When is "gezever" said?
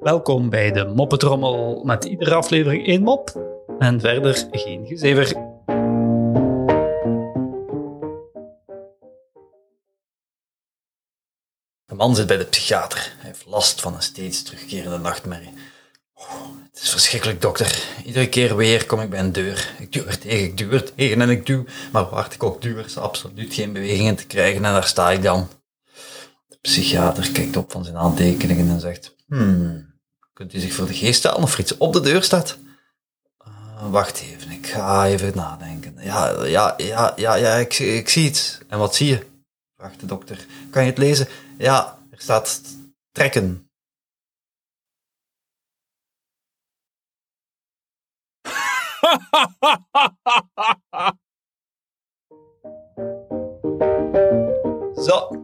4.86-5.26